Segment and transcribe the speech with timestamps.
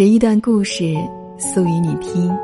[0.00, 0.94] 拾一段故事，
[1.36, 2.34] 诉与你听。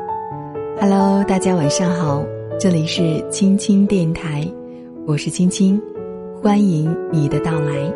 [0.79, 2.23] Hello，大家晚上好，
[2.59, 4.47] 这里是青青电台，
[5.07, 5.81] 我是青青，
[6.39, 7.91] 欢迎你的到来。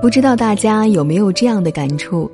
[0.00, 2.30] 不知道大家有没有这样的感触？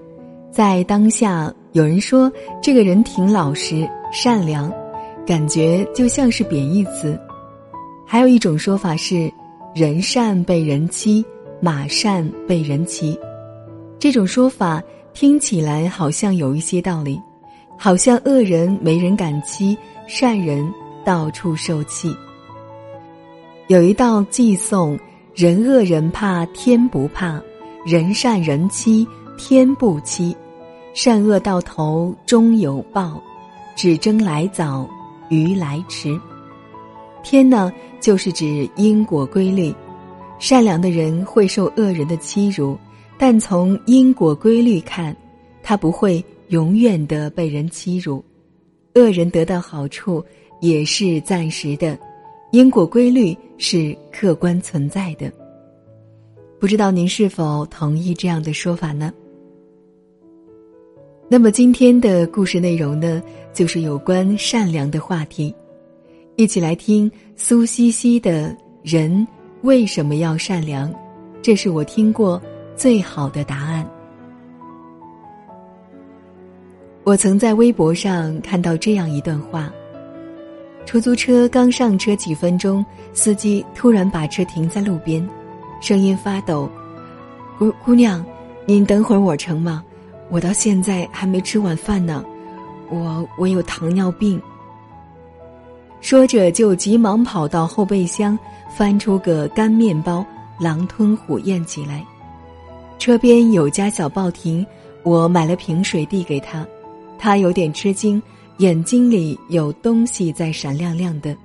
[0.53, 2.31] 在当下，有人说
[2.63, 4.71] 这个人挺老实、善良，
[5.27, 7.19] 感觉就像是贬义词；
[8.05, 9.33] 还有一种说法是
[9.75, 11.25] “人善被人欺，
[11.61, 13.19] 马善被人骑”。
[13.99, 14.83] 这种说法。
[15.17, 17.19] 听起来好像有一些道理，
[17.79, 19.75] 好像恶人没人敢欺，
[20.07, 20.71] 善人
[21.07, 22.15] 到处受气。
[23.69, 24.99] 有一道寄颂：
[25.35, 27.41] 人恶人怕天不怕，
[27.83, 30.37] 人善人欺天不欺，
[30.93, 33.19] 善恶到头终有报，
[33.75, 34.87] 只争来早
[35.31, 36.15] 鱼来迟。
[37.23, 39.75] 天呢，就是指因果规律，
[40.39, 42.77] 善良的人会受恶人的欺辱。
[43.19, 45.17] 但从因果规律看，
[45.63, 48.23] 他不会永远的被人欺辱，
[48.95, 50.25] 恶人得到好处
[50.61, 51.99] 也是暂时的，
[52.53, 55.33] 因果规律是客观存在的。
[56.61, 59.13] 不知道您是否同意这样的说法呢？
[61.29, 63.23] 那么今天的故事内容呢，
[63.53, 65.55] 就是有关善良的话题，
[66.37, 69.27] 一起来听苏西西的人
[69.63, 70.95] 为什么要善良？
[71.43, 72.41] 这是我听过。
[72.77, 73.85] 最好的答案。
[77.03, 79.71] 我曾在微博上看到这样一段话：
[80.85, 85.27] 出租车刚上车几分钟，司机突然把车停在路边，
[85.81, 86.69] 声音发抖
[87.59, 88.25] ：“姑姑娘，
[88.67, 89.83] 您等会儿我成吗？
[90.29, 92.25] 我到现在还没吃晚饭呢，
[92.91, 94.41] 我我有糖尿病。”
[96.03, 98.39] 说着就急忙跑到后备箱，
[98.69, 100.27] 翻出个干面包，
[100.59, 102.05] 狼吞虎咽起来。
[102.99, 104.67] 车边有家小报亭，
[105.03, 106.67] 我买了瓶水递给他，
[107.19, 108.21] 他有点吃惊，
[108.59, 111.37] 眼睛里有东西在闪亮亮的。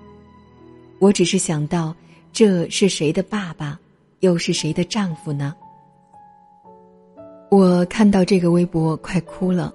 [0.99, 1.93] 我只是想到，
[2.31, 3.79] 这是谁的爸爸，
[4.21, 5.53] 又是谁的丈夫呢？
[7.49, 9.73] 我看到这个微博快哭了，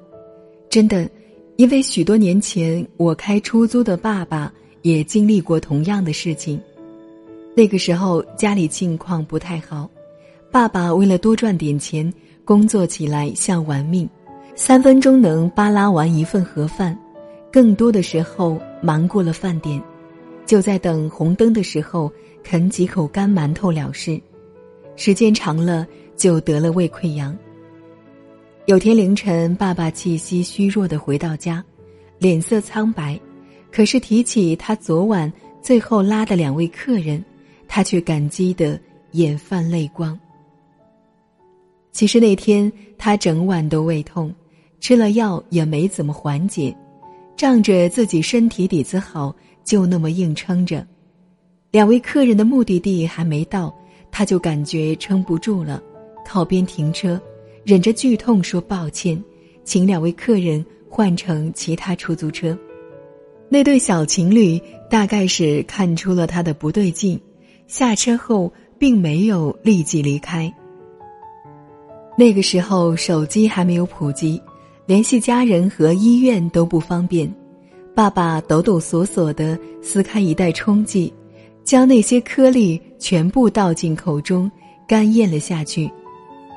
[0.70, 1.08] 真的，
[1.56, 4.50] 因为许多年前我开出租的爸爸
[4.82, 6.60] 也经历过同样的事情，
[7.54, 9.88] 那个时候家里境况不太好。
[10.56, 12.10] 爸爸为了多赚点钱，
[12.42, 14.08] 工作起来像玩命，
[14.54, 16.98] 三分钟能扒拉完一份盒饭，
[17.52, 19.78] 更多的时候忙过了饭点，
[20.46, 22.10] 就在等红灯的时候
[22.42, 24.18] 啃几口干馒头了事，
[24.96, 25.86] 时间长了
[26.16, 27.36] 就得了胃溃疡。
[28.64, 31.62] 有天凌晨，爸爸气息虚弱的回到家，
[32.18, 33.20] 脸色苍白，
[33.70, 35.30] 可是提起他昨晚
[35.60, 37.22] 最后拉的两位客人，
[37.68, 38.80] 他却感激的
[39.10, 40.18] 眼泛泪光。
[41.96, 44.30] 其实那天他整晚都胃痛，
[44.80, 46.76] 吃了药也没怎么缓解，
[47.38, 49.34] 仗着自己身体底子好，
[49.64, 50.86] 就那么硬撑着。
[51.70, 53.74] 两位客人的目的地还没到，
[54.10, 55.82] 他就感觉撑不住了，
[56.22, 57.18] 靠边停车，
[57.64, 59.18] 忍着剧痛说抱歉，
[59.64, 62.54] 请两位客人换成其他出租车。
[63.48, 67.18] 那对小情侣大概是看出了他的不对劲，
[67.66, 70.54] 下车后并没有立即离开。
[72.18, 74.40] 那个时候手机还没有普及，
[74.86, 77.30] 联系家人和医院都不方便。
[77.94, 81.12] 爸爸抖抖索索地撕开一袋冲剂，
[81.62, 84.50] 将那些颗粒全部倒进口中，
[84.86, 85.90] 干咽了下去，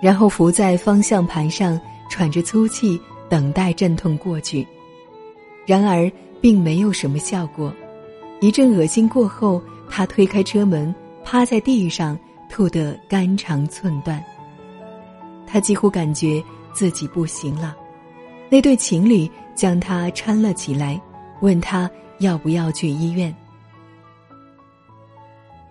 [0.01, 4.65] 然后伏在方向盘上喘着粗气，等待阵痛过去。
[5.65, 6.09] 然而
[6.39, 7.73] 并没有什么效果，
[8.39, 10.93] 一阵恶心过后，他推开车门，
[11.23, 12.17] 趴在地上
[12.49, 14.23] 吐得肝肠寸断。
[15.51, 17.75] 他几乎感觉自己不行了，
[18.49, 21.01] 那对情侣将他搀了起来，
[21.41, 23.35] 问他要不要去医院。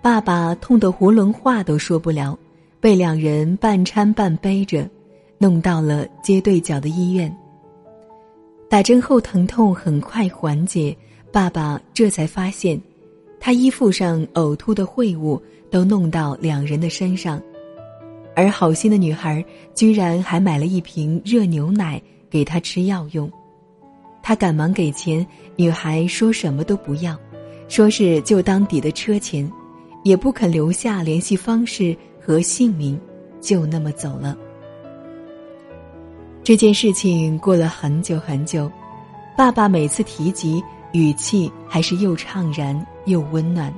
[0.02, 2.36] 爸爸痛得囫囵话都说不了，
[2.80, 4.88] 被两人半搀半背着，
[5.38, 7.32] 弄到了街对角的医院。
[8.68, 10.96] 打针后疼痛很快缓解，
[11.32, 12.80] 爸爸这才发现，
[13.38, 15.40] 他衣服上呕吐的秽物
[15.70, 17.40] 都弄到两人的身上。
[18.38, 19.44] 而好心的女孩
[19.74, 22.00] 居然还买了一瓶热牛奶
[22.30, 23.28] 给他吃药用，
[24.22, 25.26] 他赶忙给钱，
[25.56, 27.18] 女孩说什么都不要，
[27.66, 29.50] 说是就当抵的车钱，
[30.04, 32.96] 也不肯留下联系方式和姓名，
[33.40, 34.38] 就那么走了。
[36.44, 38.70] 这件事情过了很久很久，
[39.36, 40.62] 爸爸每次提及，
[40.92, 43.74] 语气还是又怅然又温暖。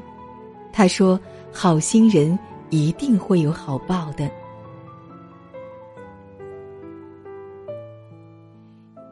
[0.70, 1.18] 他说
[1.50, 4.30] ：“好心人一定会有好报的。”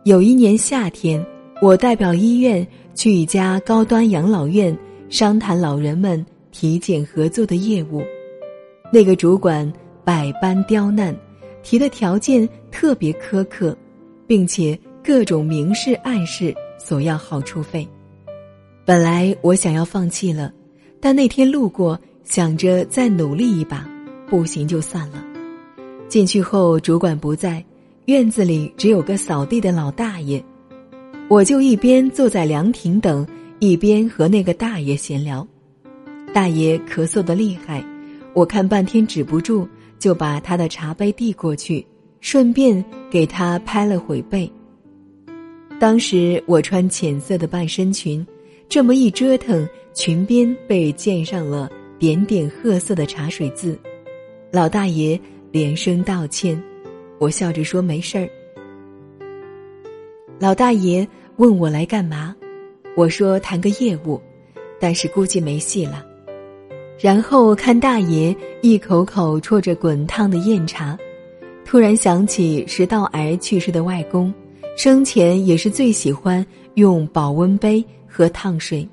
[0.05, 1.25] 有一年夏天，
[1.61, 4.77] 我代表医院去一家高端养老院
[5.11, 8.03] 商谈老人们体检合作的业务，
[8.93, 9.71] 那个主管
[10.05, 11.15] 百般刁难，
[11.63, 13.77] 提的条件特别苛刻，
[14.27, 17.87] 并且各种明示暗示索要好处费。
[18.87, 20.51] 本来我想要放弃了，
[21.01, 23.87] 但那天路过，想着再努力一把，
[24.27, 25.23] 不行就算了。
[26.09, 27.63] 进去后，主管不在。
[28.09, 30.43] 院子里只有个扫地的老大爷，
[31.29, 33.27] 我就一边坐在凉亭等，
[33.59, 35.47] 一边和那个大爷闲聊。
[36.33, 37.85] 大爷咳嗽的厉害，
[38.33, 39.69] 我看半天止不住，
[39.99, 41.87] 就把他的茶杯递过去，
[42.23, 44.51] 顺便给他拍了会背。
[45.79, 48.27] 当时我穿浅色的半身裙，
[48.71, 53.79] 这么一折腾，裙边被溅上了点点褐色的茶水渍。
[54.51, 55.21] 老大爷
[55.53, 56.59] 连声道歉。
[57.19, 58.29] 我笑着说：“没事儿。”
[60.39, 61.07] 老大爷
[61.37, 62.35] 问我来干嘛，
[62.97, 64.21] 我说谈个业务，
[64.81, 66.05] 但是估计没戏了。
[66.99, 70.99] 然后看大爷一口口啜着滚烫的酽茶，
[71.65, 74.33] 突然想起食道癌去世的外公，
[74.77, 76.45] 生前也是最喜欢
[76.75, 78.89] 用保温杯喝烫水，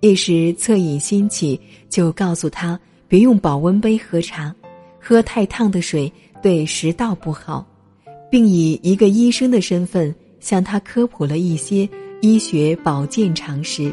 [0.00, 4.54] 一时恻隐心起，就告诉他别用保温杯喝茶，
[5.00, 6.12] 喝太烫的水。
[6.44, 7.66] 对食道不好，
[8.30, 11.88] 并以一个医生的身份向他科普了一些
[12.20, 13.90] 医学保健常识。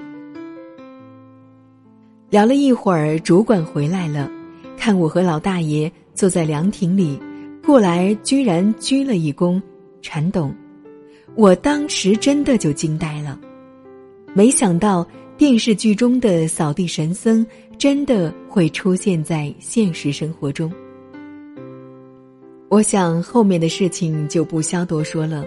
[2.30, 4.30] 聊了一会儿，主管回来了，
[4.78, 7.18] 看我和老大爷坐在凉亭里，
[7.66, 9.62] 过来居然鞠了一躬，
[10.02, 10.54] 禅董，
[11.36, 13.40] 我当时真的就惊呆了，
[14.34, 15.08] 没想到
[15.38, 17.48] 电视剧中的扫地神僧
[17.78, 20.70] 真的会出现在现实生活中。
[22.72, 25.46] 我想后面的事情就不消多说了。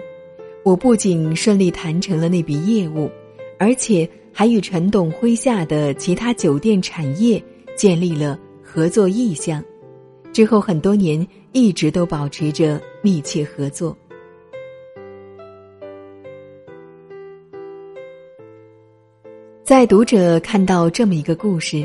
[0.63, 3.09] 我不仅顺利谈成了那笔业务，
[3.57, 7.43] 而且还与陈董麾下的其他酒店产业
[7.75, 9.63] 建立了合作意向。
[10.31, 13.97] 之后很多年一直都保持着密切合作。
[19.63, 21.83] 在读者看到这么一个故事：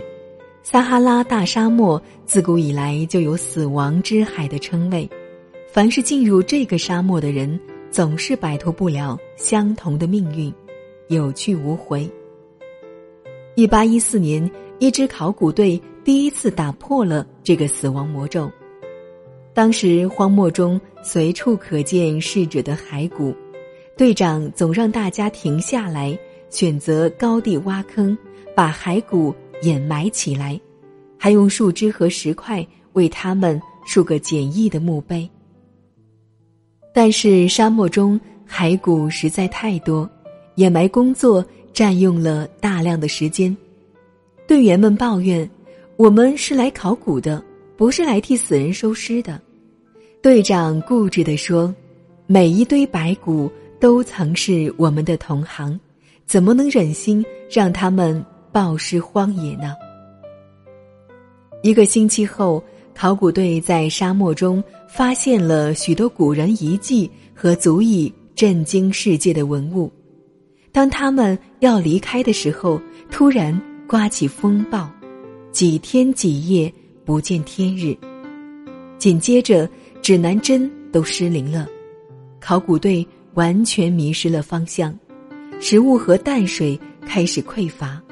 [0.63, 5.09] 撒哈拉大沙漠自古以来就有“死亡之海”的称谓。
[5.73, 7.59] 凡是进入这个沙漠的人，
[7.93, 10.53] 总是摆脱不了相同的命运，
[11.07, 12.11] 有去无回。
[13.55, 14.51] 一八一四年，
[14.81, 18.51] 一支考古队第一次打破了这个死亡魔咒。
[19.55, 23.33] 当时荒漠中随处可见逝者的骸骨，
[23.97, 26.19] 队长总让大家停下来，
[26.49, 28.19] 选择高地挖坑，
[28.57, 29.33] 把骸骨
[29.63, 30.61] 掩埋起来，
[31.17, 35.31] 还用树枝和石块为他们竖个简易的墓碑。
[36.93, 40.09] 但是沙漠中骸骨实在太多，
[40.57, 43.57] 掩埋工作占用了大量的时间。
[44.47, 45.49] 队员们抱怨
[45.97, 47.43] ：“我们是来考古的，
[47.77, 49.41] 不是来替死人收尸的。”
[50.21, 51.73] 队长固执地说
[52.27, 55.79] ：“每一堆白骨都曾是我们的同行，
[56.27, 59.77] 怎么能忍心让他们暴尸荒野呢？”
[61.63, 62.63] 一个星期后。
[62.93, 69.91] 考古队在沙漠中发现了许多古人遗迹和足以震惊世界的文物。
[70.73, 72.81] 当他们要离开的时候，
[73.11, 74.91] 突然刮起风暴，
[75.53, 76.73] 几天几夜
[77.05, 77.97] 不见天日。
[78.99, 79.69] 紧接着，
[80.03, 81.67] 指南针都失灵了，
[82.41, 84.97] 考古队完全迷失了方向，
[85.61, 88.03] 食物和淡水开始匮乏。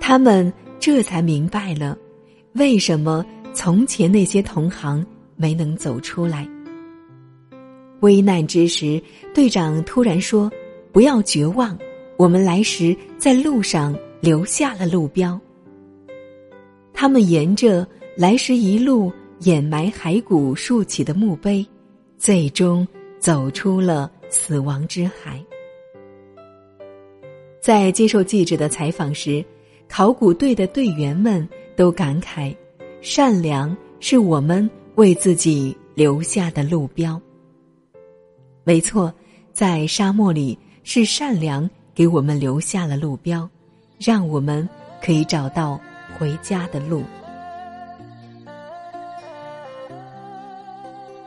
[0.00, 1.96] 他们这才明白了，
[2.54, 3.24] 为什么。
[3.54, 5.04] 从前那些同行
[5.38, 6.46] 没能走出来。
[8.00, 9.02] 危难之时，
[9.34, 10.52] 队长突然说
[10.92, 11.76] ：“不要绝望，
[12.16, 15.40] 我们来时在路上留下了路标。”
[16.92, 21.66] 他们沿着来时一路掩埋骸骨竖起的墓碑，
[22.18, 22.86] 最终
[23.18, 25.42] 走出了死亡之海。
[27.60, 29.44] 在接受记者的采访时，
[29.88, 32.54] 考古队的队员们都感慨。
[33.00, 34.68] 善良是我们
[34.98, 37.20] 为自己留下的路标。
[38.64, 39.14] 没错，
[39.52, 43.48] 在沙漠里，是善良给我们留下了路标，
[43.96, 44.68] 让我们
[45.00, 45.80] 可以找到
[46.18, 47.04] 回家的路。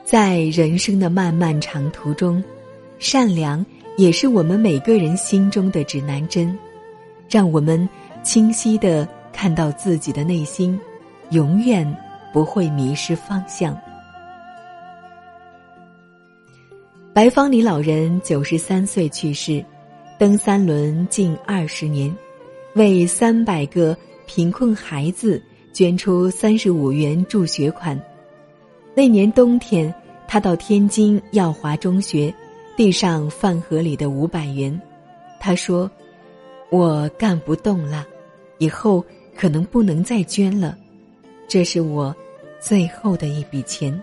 [0.04, 2.44] 在人生的漫漫长途中，
[3.00, 6.60] 善良也是我们每个人心中的指南针，
[7.30, 7.88] 让我们
[8.22, 10.78] 清晰的看到自己的内心。
[11.30, 11.88] 永远
[12.31, 13.79] 不会迷失方向。
[17.13, 19.63] 白方里老人九十三岁去世，
[20.17, 22.15] 蹬三轮近二十年，
[22.75, 23.95] 为三百个
[24.25, 25.41] 贫困孩子
[25.73, 28.00] 捐出三十五元助学款。
[28.95, 29.93] 那年冬天，
[30.27, 32.33] 他到天津耀华中学，
[32.77, 34.81] 递上饭盒里的五百元。
[35.38, 35.91] 他说
[36.71, 38.05] ：“我干不动了，
[38.57, 39.03] 以后
[39.35, 40.77] 可能不能再捐了，
[41.51, 42.15] 这是我
[42.62, 44.01] 最后的一笔钱。”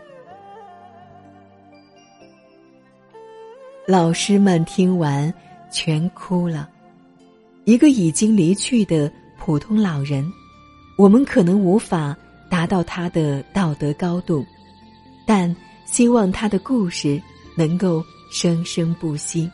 [3.89, 5.33] 老师们听完，
[5.73, 6.69] 全哭了。
[7.65, 10.31] 一个已经离去的普通老人，
[10.99, 12.15] 我们可能无法
[12.51, 14.45] 达到他的道德高度。
[15.27, 17.19] 但希望他的故事
[17.57, 19.51] 能够生生不息。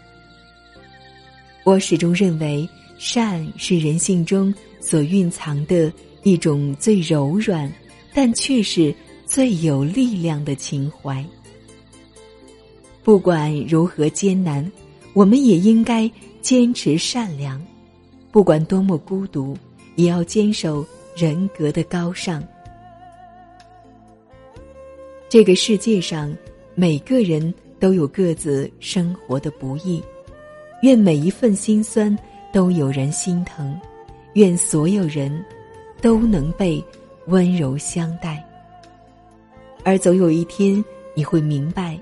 [1.62, 5.92] 我始终认为，善是人性中所蕴藏的
[6.24, 7.72] 一种最柔软，
[8.14, 8.94] 但却是
[9.26, 11.23] 最有力量的情怀。
[13.02, 14.71] 不管如何艰难，
[15.12, 17.61] 我们也应该坚持善良；
[18.30, 19.54] 不管多么孤独，
[19.97, 22.42] 也要坚守人格的高尚。
[25.28, 26.35] 这个世界上，
[26.76, 30.00] 每个人都有各自生活的不易。
[30.83, 32.16] 愿每一份心酸
[32.52, 33.78] 都有人心疼，
[34.35, 35.44] 愿所有人
[36.00, 36.83] 都能被
[37.26, 38.42] 温柔相待。
[39.84, 40.82] 而总有一天，
[41.14, 41.98] 你会明白，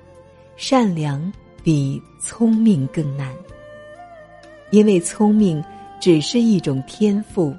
[0.57, 3.33] 善良比聪明更难。
[4.71, 5.63] 因为聪明
[6.01, 7.55] 只是一种天赋，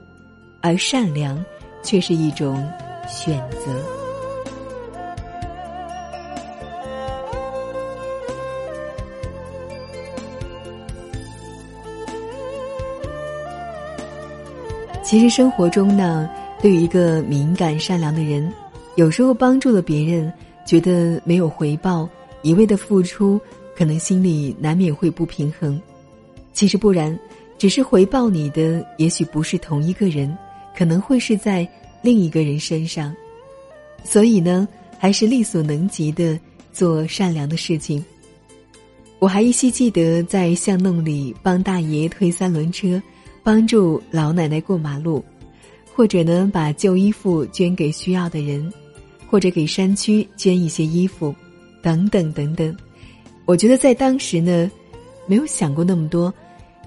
[0.62, 1.44] 而善良
[1.84, 2.68] 却是一种
[3.08, 3.72] 选择。
[15.04, 16.28] 其实生活中呢，
[16.64, 18.50] 对于一个敏感善良的人，
[18.96, 20.32] 有时候帮助了别人，
[20.66, 22.08] 觉得没有回报，
[22.42, 23.38] 一味的付出，
[23.76, 25.78] 可能心里难免会不平衡。
[26.54, 27.20] 其实不然，
[27.58, 30.38] 只是回报你的，也许不是同一个人，
[30.74, 31.68] 可能会是在
[32.02, 33.14] 另一个人身上。
[34.02, 34.66] 所以呢，
[34.98, 36.40] 还是力所能及的
[36.72, 38.02] 做善良的事情。
[39.20, 43.04] 我还依稀记得在巷弄里帮大爷推三轮车。
[43.46, 45.22] 帮助老奶奶过马路，
[45.96, 48.72] 或者呢，把旧衣服捐给需要的人，
[49.30, 51.34] 或者给山区捐一些衣服，
[51.82, 52.76] 等等等等。
[53.46, 54.72] 我觉得在当时呢，
[55.28, 56.34] 没有想过那么多，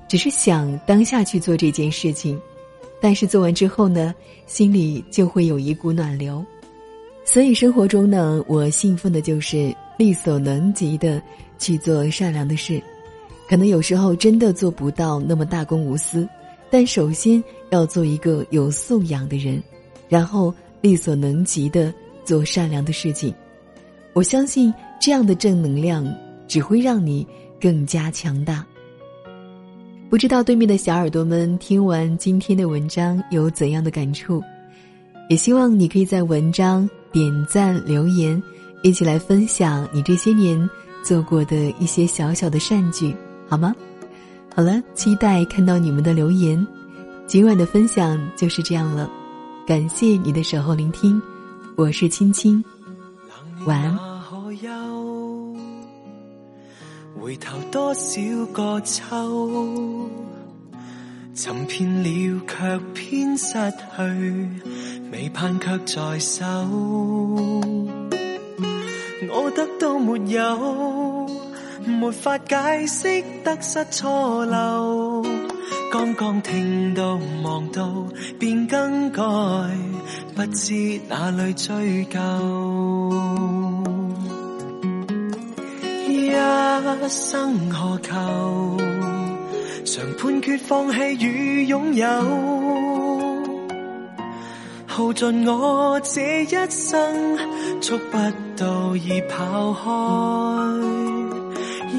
[0.09, 2.39] 只是想当下去做这件事情。
[3.01, 4.15] 但是做完之后呢，
[4.47, 6.45] 心里就会有一股暖流。
[7.25, 11.23] 所以生活中呢，我信奉的就是力所能及的
[11.59, 12.83] 去做善良的事。
[13.49, 16.27] 可能有时候真的做不到那么大公无私。
[16.71, 19.63] 但首先要做一个有素养的人，
[20.09, 21.93] 然后力所能及的
[22.25, 23.35] 做善良的事情。
[24.13, 26.07] 我相信这样的正能量
[26.49, 27.27] 只会让你
[27.61, 28.65] 更加强大。
[30.09, 34.43] 不知道对面的小耳朵们听完今天的文章有怎样的感触？
[35.29, 38.41] 也希望你可以在文章点赞留言，
[38.83, 40.71] 一起来分享你这些年
[41.03, 43.15] 做过的一些小小的善举，
[43.49, 43.75] 好吗？
[44.57, 46.67] 好了，期待看到你们的留言。
[47.27, 49.07] 今晚的分享就是这样了，
[49.67, 51.21] 感谢你的守候聆听，
[51.77, 52.65] 我是青青，
[53.67, 53.99] 晚安。
[57.21, 60.09] 回头多少个秋，
[61.35, 63.53] 寻遍了却偏失
[63.95, 64.49] 去，
[65.13, 66.47] 未盼却在手，
[69.29, 71.06] 我得到没有？
[71.87, 75.23] 没法解释得失错漏，
[75.93, 78.05] 刚刚听到望到
[78.39, 79.23] 便更改，
[80.35, 82.19] 不知哪里追究。
[86.09, 88.77] 一生何求？
[89.85, 92.07] 常判决放弃与拥有，
[94.87, 97.39] 耗尽我这一生，
[97.81, 98.19] 触不
[98.57, 100.56] 到已跑开。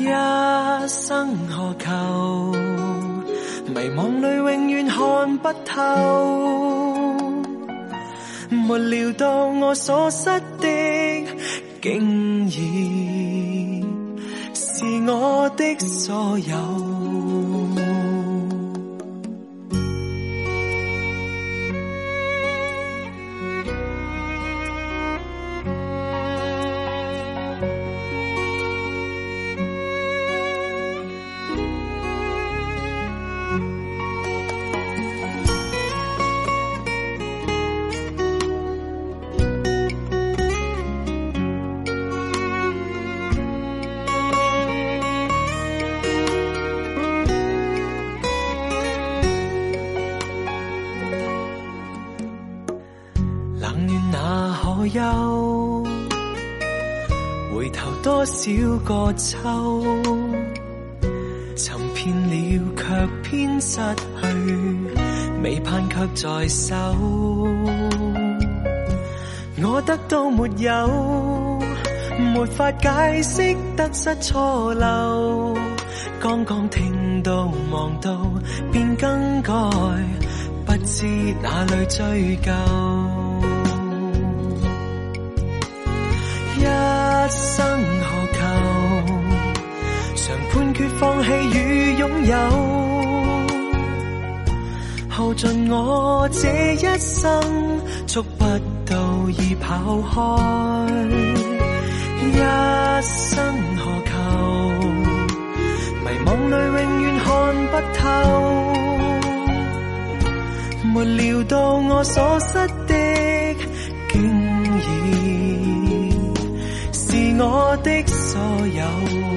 [0.08, 2.54] 一生何求？
[3.68, 5.76] 迷惘里永远看不透，
[8.50, 10.26] 没料到我所失
[10.60, 10.68] 的，
[11.82, 13.86] 竟已
[14.54, 16.87] 是我的所有。
[53.60, 55.84] 冷暖哪可休，
[57.56, 58.52] 回头多少
[58.86, 59.84] 个秋，
[61.56, 64.28] 寻遍了却偏失去，
[65.42, 66.76] 未盼却在手。
[69.64, 71.60] 我得到没有，
[72.34, 75.58] 没法解释得失错漏。
[76.20, 78.16] 刚刚听到望到，
[78.72, 79.52] 便更改，
[80.64, 81.08] 不知
[81.42, 82.52] 哪里追究。
[87.28, 87.62] 一生
[88.04, 88.40] 何求？
[90.16, 91.30] 常判决放弃
[91.60, 92.34] 与拥有，
[95.10, 97.44] 耗尽我这一生，
[98.08, 98.46] 触不
[98.86, 98.96] 到
[99.30, 99.68] 已跑
[100.10, 100.16] 开。
[102.24, 102.32] 一
[103.02, 103.44] 生
[103.76, 104.14] 何求？
[106.06, 107.28] 迷惘里永远看
[107.68, 108.06] 不透，
[110.94, 112.54] 没料到我所失
[112.88, 112.96] 的，
[117.40, 119.37] 我的所有。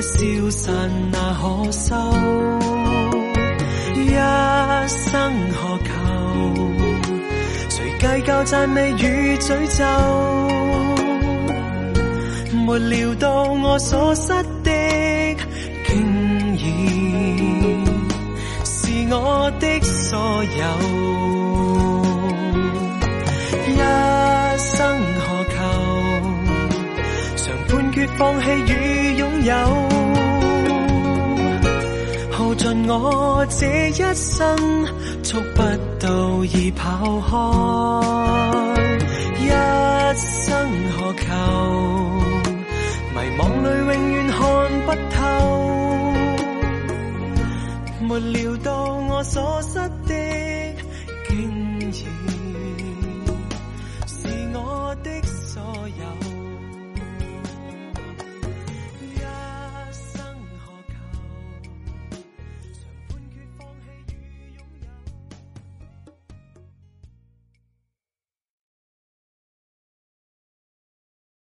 [0.00, 0.16] 一消
[0.48, 1.94] 散那可收？
[3.96, 4.08] 一
[4.88, 5.12] 生
[5.52, 5.92] 何求？
[7.68, 9.46] 誰計較讚美與詛
[9.76, 9.84] 咒？
[12.66, 14.28] 沒料到我所失
[14.64, 14.70] 的，
[15.86, 15.92] 竟
[16.56, 16.64] 然
[18.64, 20.64] 是我的所有。
[23.68, 23.76] 一
[24.56, 25.58] 生何求？
[27.36, 28.72] 常判決放棄與
[29.22, 29.52] 擁有，
[32.98, 34.56] 我这一生，
[35.22, 35.62] 触不
[36.00, 37.36] 到已跑开。
[39.38, 39.48] 一
[40.16, 41.22] 生何求？
[43.14, 44.38] 迷惘里永远看
[44.86, 45.16] 不透。
[48.02, 48.72] 没料到
[49.08, 50.14] 我所失的，
[51.28, 51.38] 竟
[51.78, 52.04] 然是
[54.52, 56.29] 我的所有。